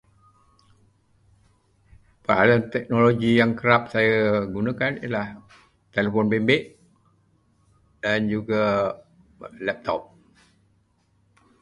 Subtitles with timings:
[2.25, 4.17] Peralatan teknologi yang kerap saya
[4.55, 5.27] gunakan ialah
[5.93, 6.63] telefon bimbit
[8.03, 8.63] dan juga
[9.65, 10.01] laptop.